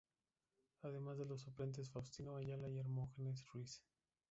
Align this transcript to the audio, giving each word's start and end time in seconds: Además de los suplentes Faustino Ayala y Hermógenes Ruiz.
Además 0.81 1.19
de 1.19 1.25
los 1.27 1.43
suplentes 1.43 1.91
Faustino 1.91 2.35
Ayala 2.35 2.67
y 2.67 2.79
Hermógenes 2.79 3.45
Ruiz. 3.53 3.83